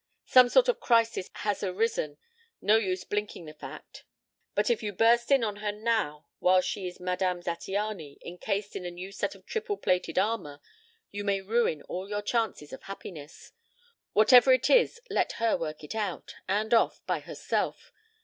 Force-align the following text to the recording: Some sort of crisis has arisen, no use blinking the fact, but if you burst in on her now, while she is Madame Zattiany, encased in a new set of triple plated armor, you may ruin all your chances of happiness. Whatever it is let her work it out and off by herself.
Some 0.25 0.49
sort 0.49 0.67
of 0.67 0.79
crisis 0.79 1.29
has 1.31 1.61
arisen, 1.61 2.17
no 2.59 2.77
use 2.77 3.03
blinking 3.03 3.45
the 3.45 3.53
fact, 3.53 4.03
but 4.55 4.71
if 4.71 4.81
you 4.81 4.91
burst 4.93 5.29
in 5.29 5.43
on 5.43 5.57
her 5.57 5.71
now, 5.71 6.25
while 6.39 6.59
she 6.61 6.87
is 6.87 6.99
Madame 6.99 7.43
Zattiany, 7.43 8.17
encased 8.25 8.75
in 8.75 8.83
a 8.83 8.89
new 8.89 9.11
set 9.11 9.35
of 9.35 9.45
triple 9.45 9.77
plated 9.77 10.17
armor, 10.17 10.59
you 11.11 11.23
may 11.23 11.39
ruin 11.39 11.83
all 11.83 12.09
your 12.09 12.23
chances 12.23 12.73
of 12.73 12.81
happiness. 12.81 13.51
Whatever 14.13 14.51
it 14.51 14.71
is 14.71 14.99
let 15.11 15.33
her 15.33 15.55
work 15.55 15.83
it 15.83 15.93
out 15.93 16.33
and 16.47 16.73
off 16.73 17.05
by 17.05 17.19
herself. 17.19 17.91